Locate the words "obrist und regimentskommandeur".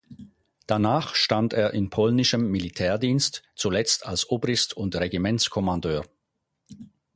4.31-6.05